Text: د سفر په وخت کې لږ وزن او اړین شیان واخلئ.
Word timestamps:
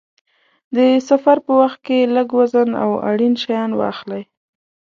د 0.75 0.77
سفر 1.09 1.37
په 1.45 1.51
وخت 1.61 1.79
کې 1.85 1.99
لږ 2.15 2.27
وزن 2.39 2.69
او 2.83 2.89
اړین 3.09 3.33
شیان 3.43 3.71
واخلئ. 3.79 4.23